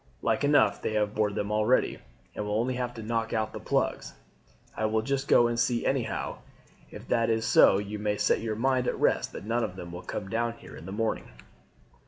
[0.23, 1.99] Like enough they have bored them already,
[2.33, 4.13] and will only have to knock out the plugs.
[4.75, 6.39] I will just go and see anyhow.
[6.89, 9.91] If that is so you may set your mind at rest that none of them
[9.91, 11.27] will come down here in the morning."